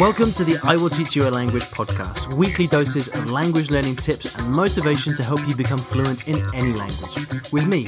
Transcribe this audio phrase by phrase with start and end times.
[0.00, 3.94] Welcome to the I Will Teach You a Language podcast, weekly doses of language learning
[3.94, 7.14] tips and motivation to help you become fluent in any language.
[7.52, 7.86] With me,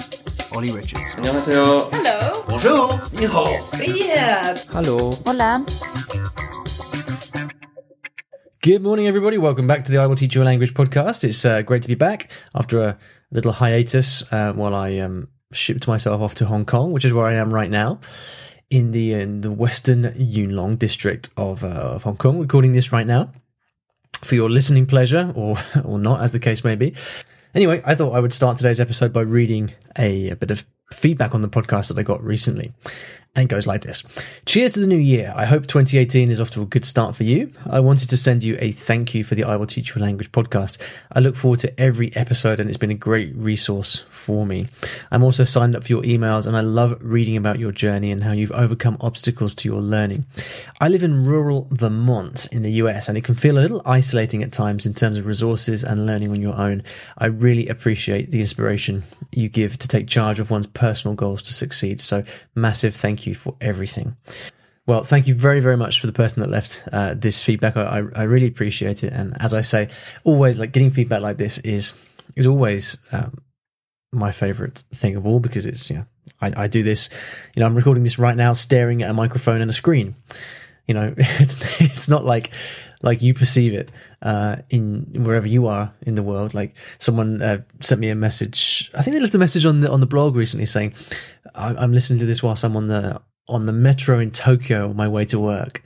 [0.54, 1.16] Ollie Richards.
[1.16, 1.90] 안녕하세요.
[1.92, 2.44] Hello.
[2.46, 2.88] Bonjour.
[3.18, 3.46] Ni hao.
[4.70, 5.10] Hello.
[5.26, 5.64] Hola.
[8.62, 9.36] Good morning, everybody.
[9.36, 11.24] Welcome back to the I Will Teach You a Language podcast.
[11.24, 12.98] It's uh, great to be back after a
[13.32, 17.26] little hiatus uh, while I um, shipped myself off to Hong Kong, which is where
[17.26, 17.98] I am right now
[18.70, 22.38] in the in the Western Yuen Long district of uh, of Hong Kong.
[22.38, 23.32] Recording this right now
[24.22, 26.94] for your listening pleasure, or or not, as the case may be.
[27.54, 31.34] Anyway, I thought I would start today's episode by reading a, a bit of feedback
[31.34, 32.74] on the podcast that I got recently.
[33.36, 34.02] And it goes like this.
[34.46, 35.30] Cheers to the new year.
[35.36, 37.52] I hope 2018 is off to a good start for you.
[37.68, 40.02] I wanted to send you a thank you for the I Will Teach You a
[40.02, 40.80] Language podcast.
[41.12, 44.68] I look forward to every episode and it's been a great resource for me.
[45.10, 48.24] I'm also signed up for your emails and I love reading about your journey and
[48.24, 50.24] how you've overcome obstacles to your learning.
[50.80, 54.42] I live in rural Vermont in the US and it can feel a little isolating
[54.42, 56.80] at times in terms of resources and learning on your own.
[57.18, 61.52] I really appreciate the inspiration you give to take charge of one's personal goals to
[61.52, 62.00] succeed.
[62.00, 64.16] So massive thank you for everything.
[64.86, 67.76] Well, thank you very, very much for the person that left uh, this feedback.
[67.76, 69.12] I, I really appreciate it.
[69.12, 69.88] And as I say,
[70.22, 71.94] always like getting feedback like this is
[72.36, 73.38] is always um,
[74.12, 76.06] my favorite thing of all because it's you know
[76.40, 77.10] I, I do this.
[77.54, 80.14] You know, I'm recording this right now, staring at a microphone and a screen.
[80.86, 82.52] You know, it's it's not like
[83.02, 83.90] like you perceive it
[84.22, 86.54] uh, in wherever you are in the world.
[86.54, 88.90] Like someone uh, sent me a message.
[88.94, 90.94] I think they left a message on the on the blog recently saying,
[91.54, 95.08] "I'm listening to this whilst I'm on the on the metro in Tokyo on my
[95.08, 95.82] way to work."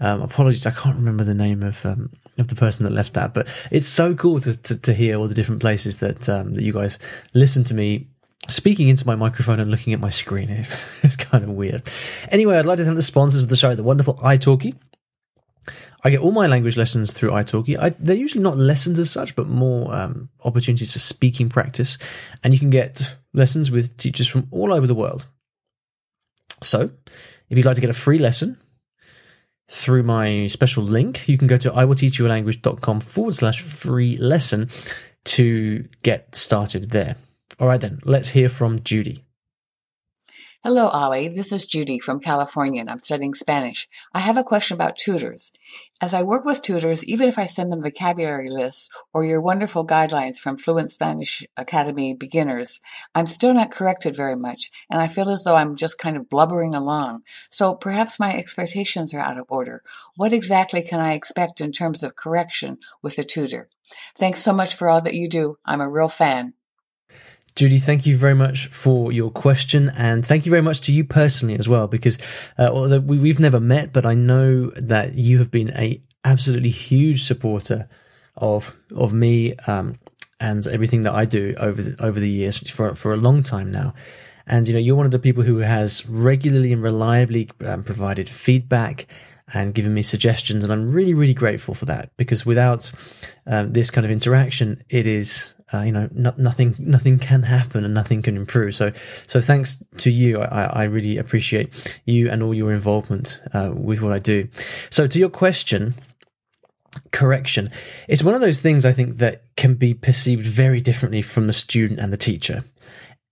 [0.00, 3.32] Um, apologies, I can't remember the name of um, of the person that left that,
[3.32, 6.62] but it's so cool to to, to hear all the different places that um, that
[6.62, 6.98] you guys
[7.32, 8.08] listen to me
[8.48, 10.48] speaking into my microphone and looking at my screen.
[11.04, 11.82] It's kind of weird.
[12.30, 14.74] Anyway, I'd like to thank the sponsors of the show, the wonderful italki.
[16.04, 17.78] I get all my language lessons through italki.
[17.78, 21.96] I, they're usually not lessons as such, but more um, opportunities for speaking practice.
[22.42, 25.30] And you can get lessons with teachers from all over the world.
[26.62, 26.90] So,
[27.48, 28.58] if you'd like to get a free lesson
[29.70, 34.68] through my special link, you can go to iwillteachyoualanguage.com forward slash free lesson
[35.24, 37.16] to get started there.
[37.58, 39.23] All right, then, let's hear from Judy.
[40.66, 41.28] Hello, Ollie.
[41.28, 43.86] This is Judy from California, and I'm studying Spanish.
[44.14, 45.52] I have a question about tutors.
[46.00, 49.86] As I work with tutors, even if I send them vocabulary lists or your wonderful
[49.86, 52.80] guidelines from Fluent Spanish Academy beginners,
[53.14, 56.30] I'm still not corrected very much, and I feel as though I'm just kind of
[56.30, 57.24] blubbering along.
[57.50, 59.82] So perhaps my expectations are out of order.
[60.16, 63.68] What exactly can I expect in terms of correction with a tutor?
[64.16, 65.58] Thanks so much for all that you do.
[65.66, 66.54] I'm a real fan.
[67.56, 71.04] Judy, thank you very much for your question, and thank you very much to you
[71.04, 71.86] personally as well.
[71.86, 72.18] Because
[72.58, 76.70] uh, although we, have never met, but I know that you have been a absolutely
[76.70, 77.88] huge supporter
[78.36, 80.00] of of me um,
[80.40, 83.70] and everything that I do over the, over the years for for a long time
[83.70, 83.94] now.
[84.48, 88.28] And you know, you're one of the people who has regularly and reliably um, provided
[88.28, 89.06] feedback
[89.52, 92.10] and given me suggestions, and I'm really really grateful for that.
[92.16, 92.92] Because without
[93.46, 97.84] um, this kind of interaction, it is uh, you know, no, nothing, nothing can happen
[97.84, 98.74] and nothing can improve.
[98.74, 98.92] So,
[99.26, 100.40] so thanks to you.
[100.40, 104.48] I, I really appreciate you and all your involvement uh, with what I do.
[104.90, 105.94] So to your question,
[107.12, 107.70] correction,
[108.08, 111.52] it's one of those things I think that can be perceived very differently from the
[111.52, 112.64] student and the teacher.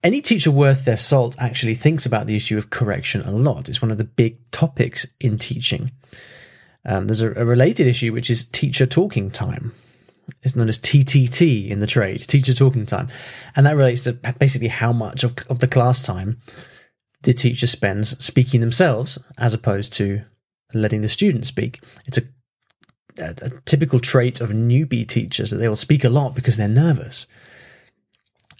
[0.02, 3.68] Any teacher worth their salt actually thinks about the issue of correction a lot.
[3.68, 5.92] It's one of the big topics in teaching.
[6.84, 9.72] Um, there's a, a related issue, which is teacher talking time.
[10.42, 13.08] It's known as TTT in the trade, teacher talking time.
[13.54, 16.40] And that relates to basically how much of, of the class time
[17.22, 20.22] the teacher spends speaking themselves as opposed to
[20.74, 21.80] letting the student speak.
[22.06, 22.22] It's a,
[23.18, 26.68] a, a typical trait of newbie teachers that they will speak a lot because they're
[26.68, 27.26] nervous.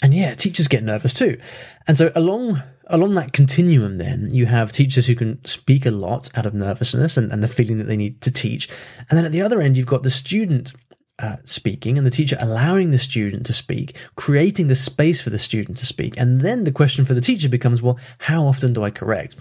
[0.03, 1.39] And yeah, teachers get nervous too.
[1.87, 6.29] And so along along that continuum then you have teachers who can speak a lot
[6.37, 8.69] out of nervousness and, and the feeling that they need to teach.
[9.09, 10.73] And then at the other end you've got the student
[11.19, 15.39] uh, speaking and the teacher allowing the student to speak, creating the space for the
[15.39, 16.17] student to speak.
[16.17, 19.37] And then the question for the teacher becomes, well, how often do I correct?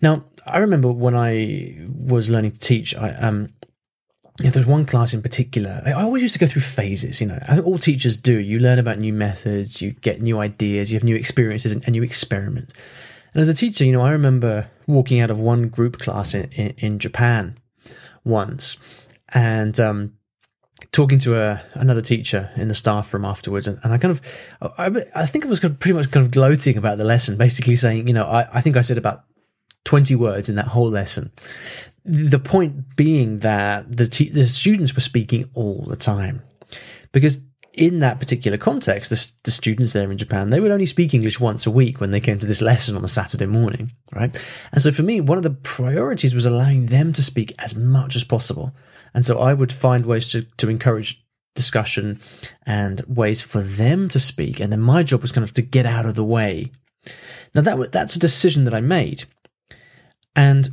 [0.00, 3.50] Now, I remember when I was learning to teach, I, um,
[4.42, 7.38] if there's one class in particular, I always used to go through phases, you know,
[7.64, 8.38] all teachers do.
[8.38, 11.94] You learn about new methods, you get new ideas, you have new experiences and, and
[11.94, 12.72] you experiment.
[13.34, 16.50] And as a teacher, you know, I remember walking out of one group class in,
[16.52, 17.56] in, in Japan
[18.24, 18.78] once
[19.34, 20.14] and, um,
[20.92, 24.20] talking to a, another teacher in the staff room afterwards, and, and I kind of,
[24.60, 28.08] I, I, think I was pretty much kind of gloating about the lesson, basically saying,
[28.08, 29.24] you know, I, I think I said about
[29.84, 31.32] 20 words in that whole lesson.
[32.04, 36.42] the point being that the te- the students were speaking all the time
[37.12, 41.14] because in that particular context, the, the, students there in Japan, they would only speak
[41.14, 44.44] English once a week when they came to this lesson on a Saturday morning, right?
[44.72, 48.16] And so for me, one of the priorities was allowing them to speak as much
[48.16, 48.74] as possible.
[49.14, 51.24] And so I would find ways to, to encourage
[51.54, 52.20] discussion
[52.66, 54.60] and ways for them to speak.
[54.60, 56.70] And then my job was kind of to get out of the way.
[57.54, 59.24] Now that, that's a decision that I made.
[60.34, 60.68] And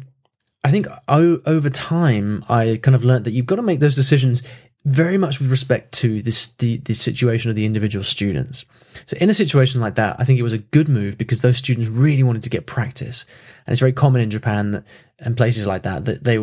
[0.63, 4.43] I think over time, I kind of learned that you've got to make those decisions
[4.87, 8.65] very much with respect to this the, the situation of the individual students.
[9.05, 11.57] So in a situation like that, I think it was a good move because those
[11.57, 13.25] students really wanted to get practice.
[13.65, 14.85] And it's very common in Japan that,
[15.19, 16.39] and places like that that they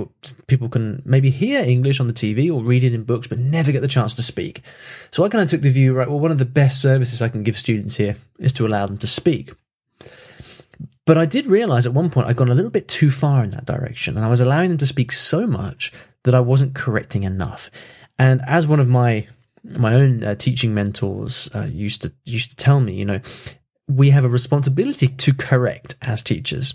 [0.46, 3.72] people can maybe hear English on the TV or read it in books, but never
[3.72, 4.60] get the chance to speak.
[5.10, 6.08] So I kind of took the view, right?
[6.08, 8.98] Well, one of the best services I can give students here is to allow them
[8.98, 9.52] to speak.
[11.06, 13.50] But I did realize at one point I'd gone a little bit too far in
[13.50, 15.92] that direction, and I was allowing them to speak so much
[16.24, 17.70] that I wasn't correcting enough.
[18.18, 19.26] And as one of my
[19.64, 23.20] my own uh, teaching mentors uh, used to used to tell me, you know,
[23.88, 26.74] we have a responsibility to correct as teachers.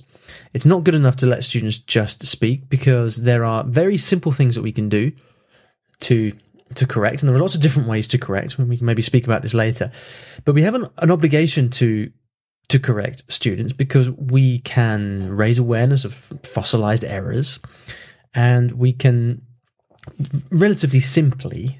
[0.53, 4.56] It's not good enough to let students just speak because there are very simple things
[4.56, 5.12] that we can do
[6.01, 6.33] to
[6.75, 8.57] to correct, and there are lots of different ways to correct.
[8.57, 9.92] We can maybe speak about this later,
[10.45, 12.12] but we have an, an obligation to
[12.69, 17.59] to correct students because we can raise awareness of fossilized errors,
[18.35, 19.42] and we can
[20.51, 21.79] relatively simply,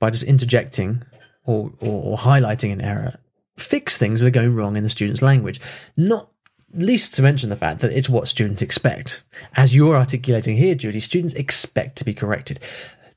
[0.00, 1.02] by just interjecting
[1.44, 3.18] or, or, or highlighting an error,
[3.56, 5.60] fix things that are going wrong in the student's language.
[5.96, 6.30] Not
[6.72, 9.24] least to mention the fact that it's what students expect.
[9.56, 12.60] As you're articulating here, Judy, students expect to be corrected.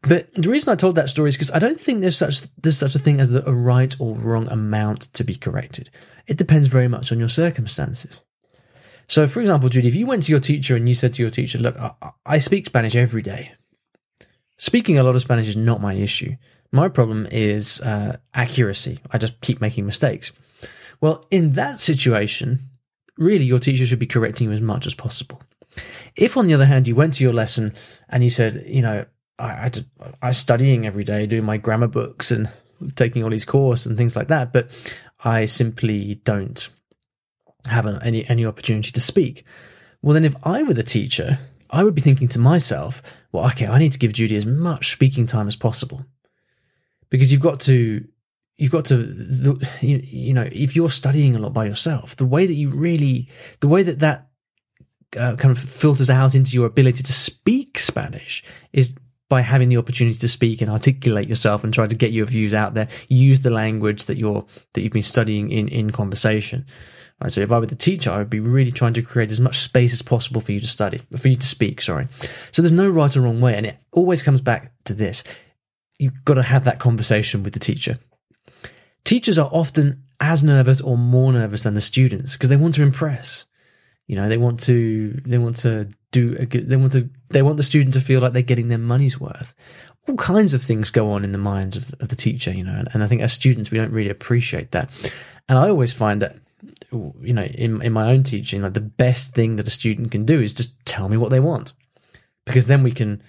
[0.02, 2.78] But the reason I told that story is because I don't think there's such there's
[2.78, 5.90] such a thing as a right or wrong amount to be corrected.
[6.26, 8.22] It depends very much on your circumstances.
[9.08, 11.32] So, for example, Judy, if you went to your teacher and you said to your
[11.32, 11.92] teacher, "Look, I,
[12.26, 13.56] I speak Spanish every day.
[14.60, 16.36] Speaking a lot of Spanish is not my issue.
[16.72, 19.00] My problem is uh, accuracy.
[19.10, 20.32] I just keep making mistakes.
[21.02, 22.60] Well, in that situation,
[23.18, 25.42] really your teacher should be correcting you as much as possible.
[26.16, 27.74] If, on the other hand, you went to your lesson
[28.10, 29.06] and you said, you know,
[29.40, 29.72] I, I,
[30.22, 32.50] I'm studying every day, doing my grammar books and
[32.96, 34.70] taking all these courses and things like that, but
[35.24, 36.70] I simply don't
[37.66, 39.46] have an, any any opportunity to speak.
[40.02, 41.40] Well, then, if I were the teacher,
[41.70, 43.02] I would be thinking to myself,
[43.32, 46.06] well, okay, I need to give Judy as much speaking time as possible
[47.10, 48.08] because you've got to,
[48.58, 52.54] you've got to, you, know, if you're studying a lot by yourself, the way that
[52.54, 53.30] you really,
[53.60, 54.30] the way that that
[55.18, 58.44] uh, kind of filters out into your ability to speak Spanish
[58.74, 58.94] is
[59.28, 62.54] by having the opportunity to speak and articulate yourself and try to get your views
[62.54, 62.88] out there.
[63.10, 66.66] Use the language that you're that you've been studying in in conversation.
[67.22, 69.42] Right, so if I were the teacher, I would be really trying to create as
[69.42, 72.08] much space as possible for you to study, for you to speak, sorry.
[72.52, 73.56] So there's no right or wrong way.
[73.56, 75.24] And it always comes back to this.
[75.98, 78.00] You've got to have that conversation with the teacher.
[79.04, 82.84] Teachers are often as nervous or more nervous than the students because they want to
[82.84, 83.48] impress.
[84.08, 87.42] You know, they want to, they want to do a good, they want to, they
[87.42, 89.54] want the student to feel like they're getting their money's worth.
[90.08, 92.74] All kinds of things go on in the minds of, of the teacher, you know,
[92.74, 94.90] and, and I think as students, we don't really appreciate that.
[95.48, 96.38] And I always find that
[96.92, 100.26] you know, in, in my own teaching, like the best thing that a student can
[100.26, 101.74] do is just tell me what they want.
[102.46, 103.22] Because then we can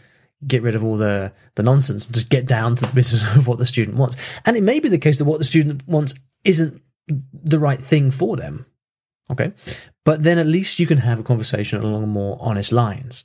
[0.46, 3.46] get rid of all the, the nonsense, and just get down to the business of
[3.46, 4.16] what the student wants.
[4.46, 8.11] And it may be the case that what the student wants isn't the right thing
[8.11, 8.66] for them.
[9.30, 9.52] Okay.
[10.04, 13.25] But then at least you can have a conversation along more honest lines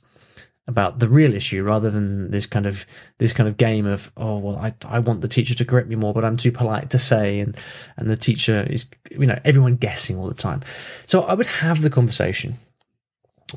[0.68, 2.86] about the real issue rather than this kind of
[3.18, 5.94] this kind of game of oh well I I want the teacher to correct me
[5.94, 7.56] more but I'm too polite to say and
[7.96, 10.62] and the teacher is you know everyone guessing all the time.
[11.06, 12.56] So I would have the conversation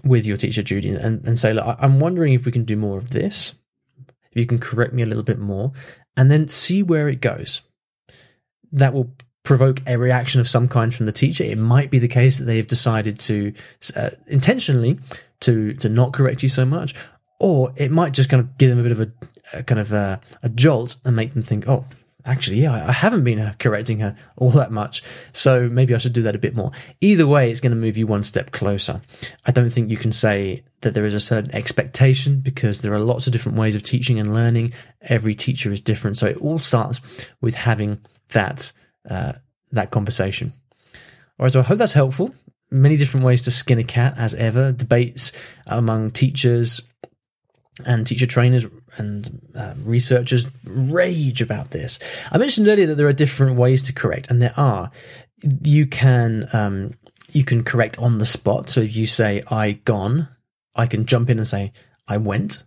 [0.04, 2.98] with your teacher Judy and, and say look I'm wondering if we can do more
[2.98, 3.56] of this
[4.32, 5.72] if you can correct me a little bit more
[6.16, 7.62] and then see where it goes.
[8.72, 11.44] That will provoke a reaction of some kind from the teacher.
[11.44, 13.54] It might be the case that they've decided to
[13.96, 15.00] uh, intentionally
[15.42, 16.94] to to not correct you so much,
[17.40, 19.12] or it might just kind of give them a bit of a,
[19.54, 21.86] a kind of a, a, jolt and make them think, oh.
[22.26, 26.12] Actually, yeah, I haven't been uh, correcting her all that much, so maybe I should
[26.12, 26.72] do that a bit more.
[27.00, 29.02] Either way, it's going to move you one step closer.
[29.46, 33.00] I don't think you can say that there is a certain expectation because there are
[33.00, 34.74] lots of different ways of teaching and learning.
[35.04, 37.00] Every teacher is different, so it all starts
[37.40, 38.00] with having
[38.34, 38.74] that
[39.10, 39.34] uh,
[39.72, 40.52] that conversation.
[41.40, 42.36] All right, so I hope that's helpful
[42.72, 44.72] many different ways to skin a cat, as ever.
[44.72, 45.32] Debates
[45.68, 46.82] among teachers
[47.86, 52.00] and teacher trainers and uh, researchers rage about this.
[52.32, 54.92] I mentioned earlier that there are different ways to correct, and there are.
[55.64, 56.94] You can um,
[57.32, 58.70] you can correct on the spot.
[58.70, 60.28] So if you say "I gone,"
[60.76, 61.72] I can jump in and say
[62.08, 62.64] I went.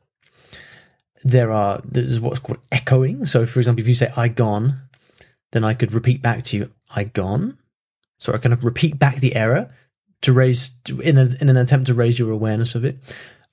[1.25, 3.27] There are there's what's called echoing.
[3.27, 4.81] So, for example, if you say "I gone,"
[5.53, 7.59] then I could repeat back to you "I gone."
[8.19, 9.75] So I kind of repeat back the error
[10.23, 12.97] to raise in, a, in an attempt to raise your awareness of it.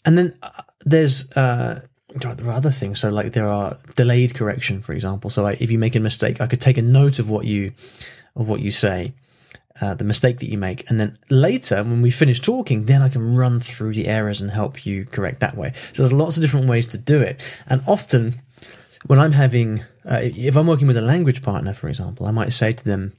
[0.05, 0.49] And then uh,
[0.85, 1.81] there's uh,
[2.15, 2.99] there are other things.
[2.99, 5.29] So like there are delayed correction, for example.
[5.29, 7.73] So I, if you make a mistake, I could take a note of what you
[8.35, 9.13] of what you say,
[9.81, 13.09] uh, the mistake that you make, and then later when we finish talking, then I
[13.09, 15.73] can run through the errors and help you correct that way.
[15.93, 18.41] So there's lots of different ways to do it, and often
[19.07, 22.53] when I'm having, uh, if I'm working with a language partner, for example, I might
[22.53, 23.13] say to them.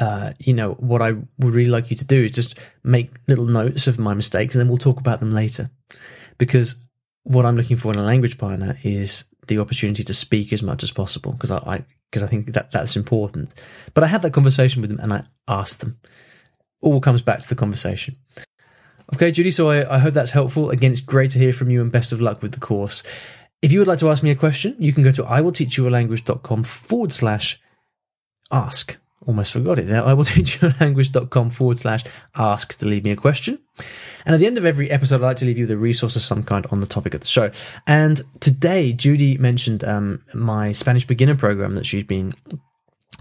[0.00, 3.46] Uh, you know, what I would really like you to do is just make little
[3.46, 5.70] notes of my mistakes and then we'll talk about them later.
[6.36, 6.76] Because
[7.24, 10.82] what I'm looking for in a language partner is the opportunity to speak as much
[10.82, 13.54] as possible because I, because I, think that that's important.
[13.94, 15.98] But I had that conversation with them and I asked them.
[16.80, 18.16] All comes back to the conversation.
[19.14, 19.50] Okay, Judy.
[19.50, 20.70] So I, I hope that's helpful.
[20.70, 23.02] Again, it's great to hear from you and best of luck with the course.
[23.62, 27.12] If you would like to ask me a question, you can go to iwillteachyoualanguage.com forward
[27.12, 27.60] slash
[28.52, 30.04] ask almost forgot it there.
[30.04, 32.04] I will teach you language.com forward slash
[32.36, 33.58] ask to leave me a question.
[34.24, 36.16] And at the end of every episode, I like to leave you with a resource
[36.16, 37.50] of some kind on the topic of the show.
[37.86, 42.34] And today, Judy mentioned um, my Spanish beginner program that she's been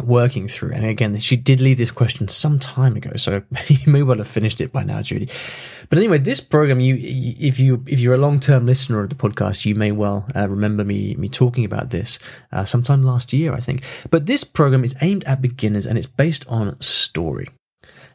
[0.03, 0.74] working through.
[0.74, 4.27] And again, she did leave this question some time ago, so you may well have
[4.27, 5.29] finished it by now, Judy.
[5.89, 9.15] But anyway, this program, you if you if you're a long term listener of the
[9.15, 12.20] podcast, you may well uh, remember me me talking about this
[12.51, 13.84] uh, sometime last year, I think.
[14.12, 17.48] But this program is aimed at beginners and it's based on story.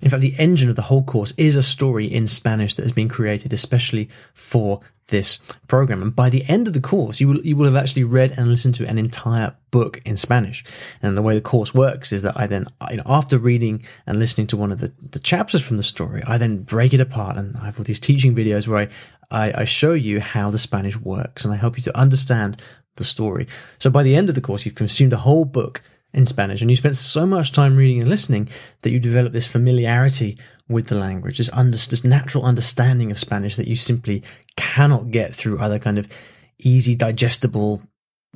[0.02, 2.92] In fact, the engine of the whole course is a story in Spanish that has
[2.92, 6.02] been created especially for this program.
[6.02, 8.48] And by the end of the course, you will, you will have actually read and
[8.48, 10.64] listened to an entire book in Spanish.
[11.02, 14.18] And the way the course works is that I then, you know, after reading and
[14.18, 17.36] listening to one of the, the chapters from the story, I then break it apart
[17.36, 18.88] and I have all these teaching videos where I,
[19.30, 22.60] I, I show you how the Spanish works and I help you to understand
[22.96, 23.46] the story.
[23.78, 25.82] So by the end of the course, you've consumed a whole book
[26.12, 28.48] in Spanish and you spent so much time reading and listening
[28.82, 30.38] that you develop this familiarity
[30.68, 34.22] with the language, this, under, this natural understanding of Spanish that you simply
[34.56, 36.12] cannot get through other kind of
[36.58, 37.82] easy, digestible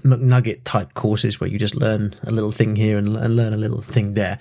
[0.02, 3.59] McNugget type courses where you just learn a little thing here and, and learn a
[3.59, 4.38] little thing there.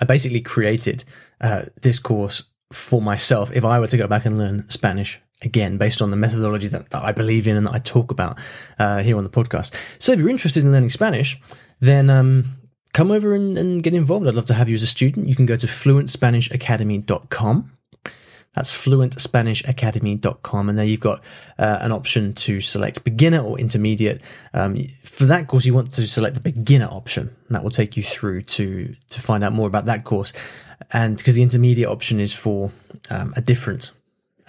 [0.00, 1.04] I basically created
[1.40, 5.78] uh, this course for myself if I were to go back and learn Spanish again
[5.78, 8.38] based on the methodology that, that I believe in and that I talk about
[8.78, 9.74] uh, here on the podcast.
[10.00, 11.40] So if you're interested in learning Spanish,
[11.80, 12.44] then um,
[12.92, 14.26] come over and, and get involved.
[14.26, 15.28] I'd love to have you as a student.
[15.28, 17.72] You can go to fluentspanishacademy.com.
[18.54, 20.68] That's fluentspanishacademy.com.
[20.68, 21.20] And there you've got
[21.58, 24.22] uh, an option to select beginner or intermediate.
[24.52, 27.30] Um, for that course, you want to select the beginner option.
[27.50, 30.32] That will take you through to, to find out more about that course.
[30.92, 32.72] And because the intermediate option is for
[33.10, 33.92] um, a different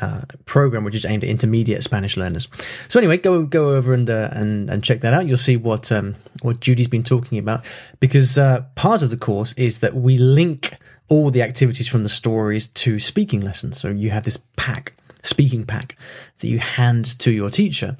[0.01, 2.47] uh, program which is aimed at intermediate Spanish learners.
[2.87, 5.27] So anyway, go go over and uh, and and check that out.
[5.27, 7.65] You'll see what um, what Judy's been talking about
[7.99, 10.73] because uh, part of the course is that we link
[11.07, 13.79] all the activities from the stories to speaking lessons.
[13.79, 15.97] So you have this pack, speaking pack,
[16.39, 17.97] that you hand to your teacher,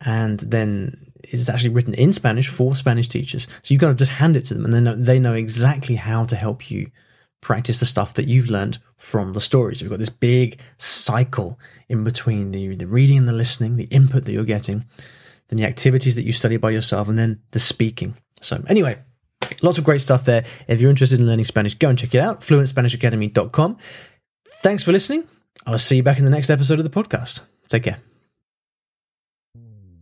[0.00, 3.46] and then it's actually written in Spanish for Spanish teachers.
[3.62, 5.96] So you kind of just hand it to them, and they know they know exactly
[5.96, 6.90] how to help you
[7.40, 9.82] practice the stuff that you've learned from the stories.
[9.82, 14.26] We've got this big cycle in between the, the reading and the listening, the input
[14.26, 14.84] that you're getting,
[15.48, 18.14] then the activities that you study by yourself, and then the speaking.
[18.40, 18.98] So anyway,
[19.62, 20.44] lots of great stuff there.
[20.68, 23.78] If you're interested in learning Spanish, go and check it out, fluentspanishacademy.com.
[24.62, 25.24] Thanks for listening.
[25.66, 27.42] I'll see you back in the next episode of the podcast.
[27.68, 28.09] Take care.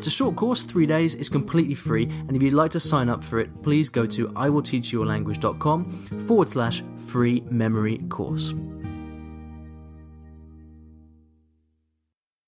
[0.00, 3.10] It's a short course, three days, it's completely free, and if you'd like to sign
[3.10, 5.90] up for it, please go to iwillteachyoualanguage.com
[6.26, 8.54] forward slash free memory course.